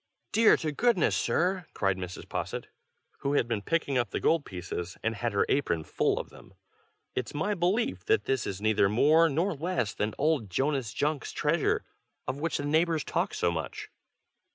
"Dear 0.31 0.57
to 0.57 0.71
goodness, 0.71 1.15
sir!" 1.15 1.67
cried 1.75 1.95
Mrs. 1.95 2.27
Posset, 2.27 2.65
who 3.19 3.33
had 3.33 3.47
been 3.47 3.61
picking 3.61 3.99
up 3.99 4.09
the 4.09 4.19
gold 4.19 4.45
pieces, 4.45 4.97
and 5.03 5.13
had 5.13 5.31
her 5.33 5.45
apron 5.47 5.83
full 5.83 6.17
of 6.19 6.31
them. 6.31 6.55
"It's 7.13 7.35
my 7.35 7.53
belief 7.53 8.03
that 8.05 8.23
this 8.25 8.47
is 8.47 8.59
neither 8.59 8.89
more 8.89 9.29
nor 9.29 9.53
less 9.53 9.93
than 9.93 10.15
old 10.17 10.49
Jonas 10.49 10.91
Junk's 10.91 11.31
treasure, 11.31 11.85
of 12.27 12.39
which 12.39 12.57
the 12.57 12.65
neighbors 12.65 13.03
talk 13.03 13.35
so 13.35 13.51
much." 13.51 13.91